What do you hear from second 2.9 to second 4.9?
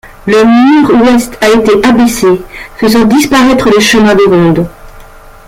disparaître le chemin de ronde.